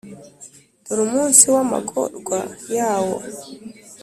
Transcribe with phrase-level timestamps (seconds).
[0.85, 2.39] dore umunsi w’amagorwa
[2.75, 3.17] yawo